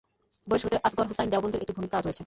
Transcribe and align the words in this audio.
বইয়ের 0.47 0.61
শুরুতে 0.61 0.77
আসগর 0.83 1.05
হুসাইন 1.07 1.29
দেওবন্দির 1.29 1.61
একটি 1.61 1.73
ভূমিকা 1.73 1.97
রয়েছে। 1.97 2.19